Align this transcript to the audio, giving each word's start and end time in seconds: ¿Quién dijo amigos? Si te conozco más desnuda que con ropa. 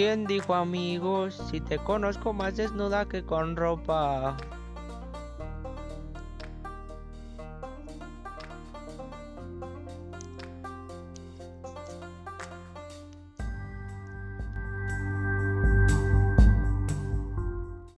¿Quién 0.00 0.24
dijo 0.24 0.54
amigos? 0.54 1.34
Si 1.50 1.60
te 1.60 1.76
conozco 1.76 2.32
más 2.32 2.56
desnuda 2.56 3.06
que 3.06 3.22
con 3.22 3.54
ropa. 3.54 4.34